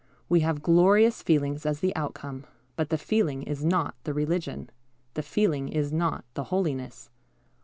We 0.27 0.39
have 0.39 0.63
glorious 0.63 1.21
feelings 1.21 1.63
as 1.63 1.79
the 1.79 1.95
outcome; 1.95 2.45
but 2.75 2.89
the 2.89 2.97
feeling 2.97 3.43
is 3.43 3.63
not 3.63 3.93
the 4.03 4.15
religion 4.15 4.71
the 5.13 5.21
feeling 5.21 5.69
is 5.69 5.93
not 5.93 6.25
the 6.33 6.45
holiness. 6.45 7.11